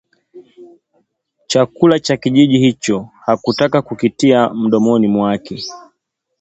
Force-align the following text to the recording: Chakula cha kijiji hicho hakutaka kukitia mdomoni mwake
Chakula 1.47 1.99
cha 1.99 2.17
kijiji 2.17 2.57
hicho 2.57 3.09
hakutaka 3.25 3.81
kukitia 3.81 4.49
mdomoni 4.49 5.07
mwake 5.07 5.59